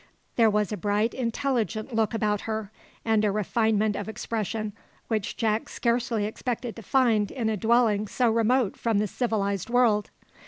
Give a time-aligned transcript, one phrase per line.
[0.35, 2.71] There was a bright, intelligent look about her,
[3.05, 4.73] and a refinement of expression
[5.09, 10.09] which Jack scarcely expected to find in a dwelling so remote from the civilised world.